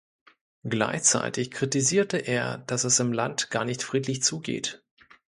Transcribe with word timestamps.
Gleichzeitig 0.63 1.51
kritisierte 1.51 2.17
er, 2.17 2.57
dass 2.57 2.85
es 2.85 2.99
im 2.99 3.13
Land 3.13 3.51
gar 3.51 3.65
nicht 3.65 3.83
friedlich 3.83 4.23
zugeht. 4.23 4.81